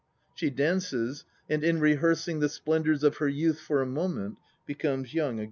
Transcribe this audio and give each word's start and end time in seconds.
She 0.33 0.49
dances, 0.49 1.25
and 1.47 1.63
in 1.63 1.79
rehearsing 1.79 2.39
the 2.39 2.49
splendours 2.49 3.03
of 3.03 3.17
her 3.17 3.27
youth 3.29 3.59
for 3.59 3.83
a 3.83 3.85
moment 3.85 4.37
becomes 4.65 5.13
young 5.13 5.33
again. 5.35 5.39